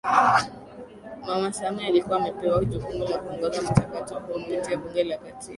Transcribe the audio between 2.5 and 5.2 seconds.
jukumu la kuongoza mchakato huo kupitia Bunge la